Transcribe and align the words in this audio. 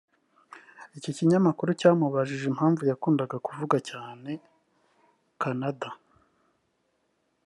Iki 0.97 1.11
kinyamakuru 1.17 1.69
cyamubajije 1.79 2.45
impamvu 2.51 2.81
yakundaga 2.91 3.35
kuvuga 3.45 3.77
cyane 3.89 4.31
Canada 5.41 5.89